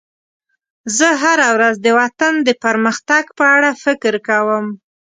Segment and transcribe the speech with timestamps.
[0.97, 4.65] زه هره ورځ د وطن د پرمختګ په اړه فکر کوم.